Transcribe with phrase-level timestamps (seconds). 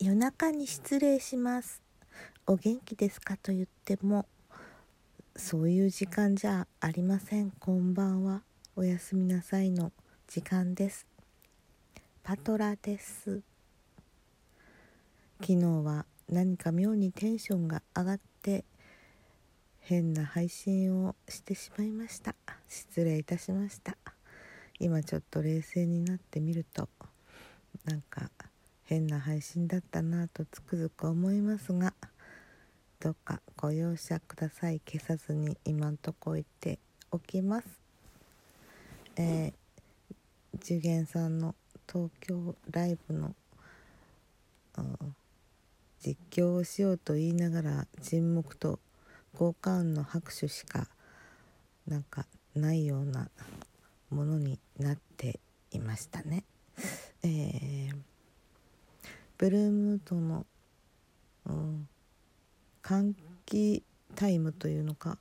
[0.00, 1.82] 夜中に失礼します。
[2.46, 4.26] お元気ですかと言っても
[5.34, 7.50] そういう時間じゃありません。
[7.50, 8.42] こんばんは。
[8.76, 9.90] おやすみなさいの
[10.28, 11.04] 時間です。
[12.22, 13.40] パトラです。
[15.40, 18.64] 昨日は何か妙にテンションが上がって
[19.80, 22.36] 変な配信をしてしまいました。
[22.68, 23.96] 失礼いたしました。
[24.78, 26.88] 今ちょっと冷静になってみると
[27.84, 28.30] なんか
[28.88, 31.92] 変な配信だったなとつくづく思いますが
[33.00, 36.78] どうかご容赦ください消さずに今んとこ言って
[37.10, 37.66] おきます
[39.16, 41.54] えー、次元さんの
[41.86, 43.34] 東京ライブの
[46.00, 48.78] 実況をしようと言いながら沈黙と
[49.36, 50.88] 効果音の拍手しか
[51.86, 53.28] なんかないような
[54.08, 55.40] ものになって
[55.72, 56.44] いましたね。
[57.22, 58.08] えー
[59.38, 61.88] ブルームードの、うん、
[62.82, 63.14] 換
[63.46, 63.82] 気
[64.14, 65.18] タイムというのか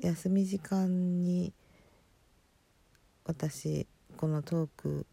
[0.00, 1.52] 休み時間に
[3.24, 5.06] 私このトーク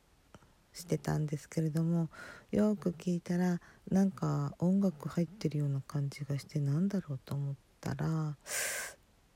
[0.74, 2.10] してたんですけれども
[2.52, 8.36] よく聞いたらなんか音楽入ってるような感じがしてなんだろうと思ったら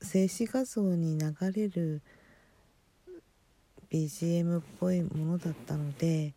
[0.00, 2.02] 静止画像に流れる
[3.90, 6.34] BGM っぽいものだったので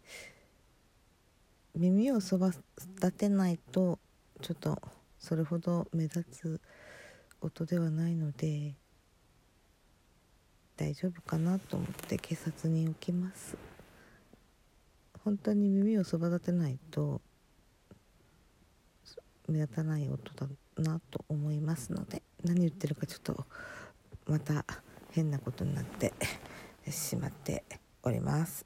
[1.80, 2.50] 耳をそば
[2.96, 4.00] 立てないと
[4.42, 4.82] ちょっと
[5.18, 6.62] それほど目立つ
[7.40, 8.76] 音ではないので
[10.76, 13.56] 大丈夫かなと思って警察に置きます
[15.24, 17.22] 本当に耳をそば立てないと
[19.48, 23.46] 目立たない音だなと思いますので何言ってるかちょっと
[24.28, 24.66] また
[25.12, 26.12] 変なことになって
[26.90, 27.64] しまって
[28.04, 28.66] おります。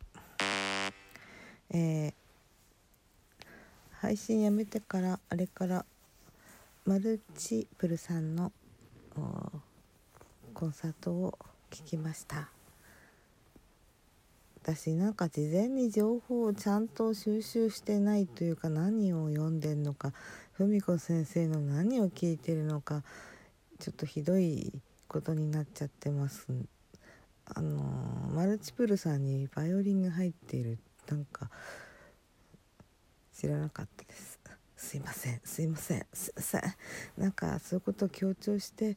[1.69, 2.22] えー
[4.03, 5.85] 配信やめてからあれから
[6.85, 8.51] マルチプルさんの
[10.53, 11.37] コンサートを
[11.71, 12.49] 聞きました。
[14.61, 20.11] 私なんか事前に情報をちゃんと収集してないというか何を読んでんのか
[20.57, 23.03] 文子先生の何を聞いてるのか
[23.79, 24.73] ちょっとひどい
[25.07, 26.49] ことになっちゃってます。
[27.45, 27.81] あの
[28.35, 30.77] マルチプルさんにバイオリンが入っている
[31.07, 31.49] なんか
[33.33, 34.39] 知らなかったです。
[34.77, 35.41] すいません。
[35.43, 36.05] すいません。
[36.13, 36.61] すいません。
[37.17, 38.95] なんかそういうことを強調して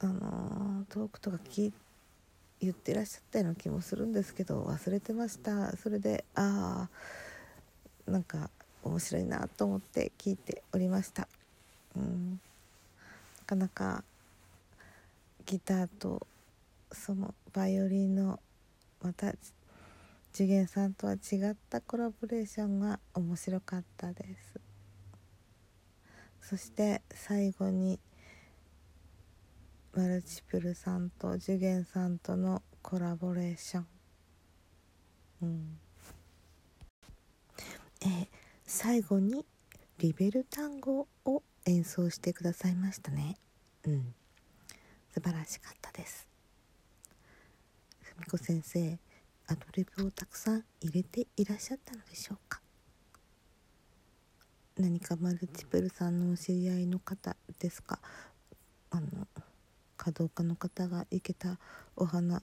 [0.00, 1.88] あのトークとか聞いて
[2.60, 5.76] 言ってらっしゃったような気もするんですけど忘れてました。
[5.76, 6.88] それであ
[8.06, 8.50] あなんか
[8.82, 11.28] 面白いなと思って聞いておりました。
[11.96, 12.40] うん。
[13.40, 14.04] なかなか
[15.46, 16.26] ギターと
[16.92, 18.40] そのバイオリンの
[19.02, 19.32] また
[20.32, 24.60] 次元さんとは違ったコラボレーションが面白かったです。
[26.40, 27.98] そして最後に
[29.92, 33.86] マルチプルさんと次元さんとのコラボレーション、
[35.42, 35.78] うん、
[38.02, 38.28] えー、
[38.64, 39.44] 最後に
[39.98, 43.36] リベル単語を演奏してくださいましたね。
[43.84, 44.14] うん。
[45.12, 46.28] 素晴らしかったです。
[48.00, 48.98] ふみこ先生
[49.50, 52.60] アドリブをたくさん入れていらっしゃったのでしょうか？
[54.78, 57.98] 何かマルチプルさんのお知り合いの方ですか？
[58.90, 59.06] あの
[59.96, 61.58] 華道家の方が生けた
[61.96, 62.42] お花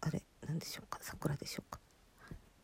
[0.00, 1.00] あれ何でしょうか？
[1.02, 1.80] 桜でしょうか？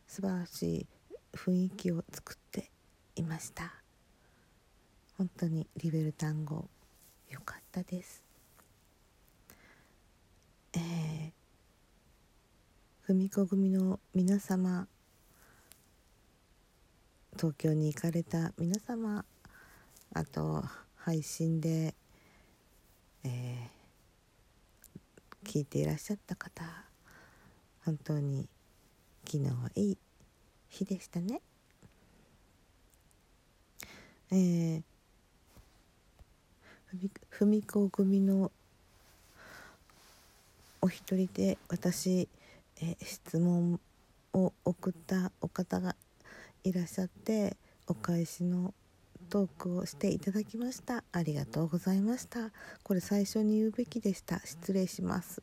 [0.07, 0.87] 素晴らしい
[1.35, 2.71] 雰囲気を作って
[3.17, 3.75] いました。
[5.19, 6.69] 本当にリベル単語
[7.29, 8.23] 良かったです
[10.73, 11.33] えー
[13.11, 14.87] 組子組の皆様
[17.37, 19.25] 東京に行かれた皆様
[20.15, 20.63] あと
[20.95, 21.93] 配信で、
[23.25, 26.63] えー、聞いていらっしゃった方
[27.85, 28.47] 本当に
[29.25, 29.99] 昨日はいい
[30.69, 31.41] 日でしたね。
[34.31, 34.83] えー、
[37.29, 38.53] 文子組の
[40.81, 42.29] お一人で私
[42.83, 43.81] え質問
[44.33, 45.97] を送ったお方が
[46.65, 47.57] いらっしゃって
[47.87, 48.75] お返しの
[49.29, 51.05] トークをしていただきました。
[51.13, 52.51] ありがとうございました。
[52.83, 54.41] これ最初に言うべきでした。
[54.41, 55.43] 失礼します。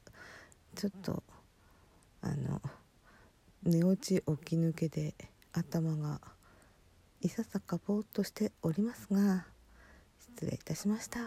[0.76, 1.24] ちょっと
[2.22, 2.62] あの
[3.64, 5.16] 寝落ち起き抜けで
[5.54, 6.22] 頭が
[7.22, 9.46] いささかぼーっとしておりますが
[10.20, 11.20] 失礼いたしました、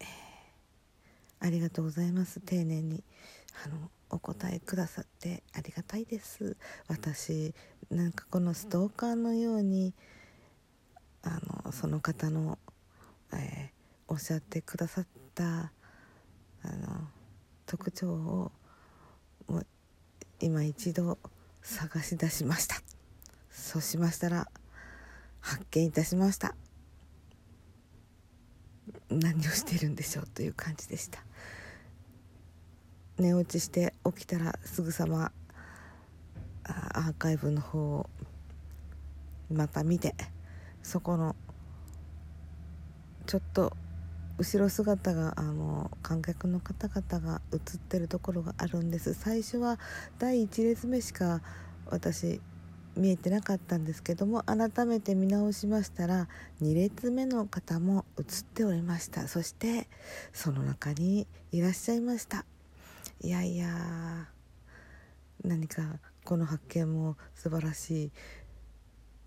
[0.00, 0.06] えー、
[1.40, 2.40] ありがとうございます。
[2.40, 3.02] 丁寧に
[3.64, 6.56] あのお答えくださってありがたいです。
[6.88, 7.54] 私
[7.90, 9.94] なんかこのストーカーのように
[11.22, 12.58] あのその方の、
[13.32, 15.72] えー、おっしゃってくださったあ
[16.64, 17.08] の
[17.66, 18.52] 特徴を
[19.48, 19.66] もう
[20.40, 21.18] 今一度
[21.62, 22.76] 探し出しました。
[23.50, 24.48] そうしましたら
[25.40, 26.54] 発見いたしました。
[29.08, 31.24] 何をしてるんでしょうという感じでした。
[33.18, 35.32] 寝落ちして起きたらすぐさま
[36.64, 38.10] アーカイブの方を
[39.50, 40.14] また見て
[40.82, 41.36] そこの
[43.26, 43.72] ちょっと
[44.38, 49.14] 後ろ姿があの観客の方々が映ってるところがあるんです。
[49.14, 49.78] 最初は
[50.18, 51.40] 第1列目しか
[51.86, 52.40] 私
[52.96, 56.28] 見えてなかったんですけども改めて見直しましたら
[56.62, 59.28] 2列目の方も映っておりました。
[59.28, 59.88] そして
[60.32, 62.44] その中にいらっしゃいました。
[63.20, 64.28] いやいや
[65.42, 68.12] 何かこの発見も素晴らしい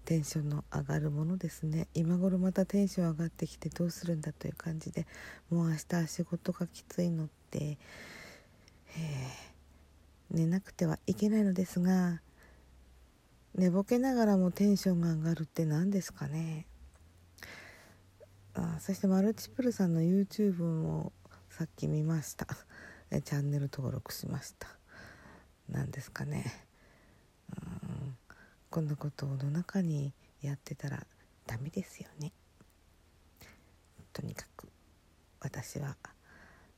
[0.05, 1.87] テンションの上がるものですね。
[1.93, 5.05] 今頃またテンション上がってきてどうするんだという感じで
[5.49, 7.77] もう明日仕事がきついのって、
[10.31, 12.21] 寝なくてはいけないのですが
[13.55, 16.65] 寝ぼけながらもテンションが上がるって何ですかね。
[18.55, 21.13] あそしてマルチプルさんの YouTube も
[21.49, 22.47] さっき見ました。
[23.09, 24.67] チャンネル登録しました。
[25.67, 26.65] 何ですかね。
[27.51, 28.17] うん。
[28.69, 31.05] こんなことをの中にやってたら
[31.47, 32.31] ダメですよね。
[34.13, 34.67] とにかく
[35.39, 35.95] 私は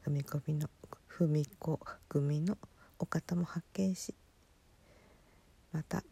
[0.05, 0.69] 踏み込みの
[1.09, 2.57] 踏み子組の
[2.99, 4.13] お方も発見し
[5.71, 6.03] また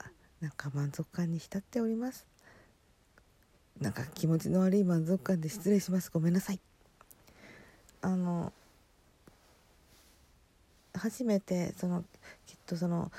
[0.42, 2.26] なんか満足感に浸っております。
[3.80, 6.12] なんか気持ちの悪い満足感で失礼します。
[6.12, 6.60] ごめんなさい。
[8.02, 8.52] あの
[11.00, 12.04] 初めてその
[12.46, 13.12] きっとその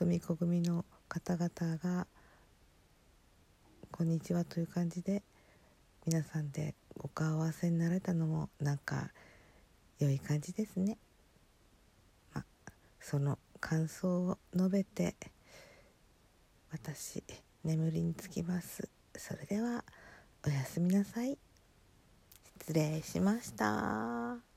[0.00, 2.06] 踏み子組の方々が
[3.92, 5.22] 「こんにちは」という感じで
[6.06, 9.10] 皆さんでお顔合わせになれたのもなんか
[9.98, 10.98] 良い感じですね。
[12.32, 15.14] まあ、その感想を述べて
[16.70, 17.22] 私
[17.62, 18.88] 眠りにつきます。
[19.16, 19.84] それでは
[20.46, 21.38] おやすみなさい。
[22.60, 24.53] 失礼しました。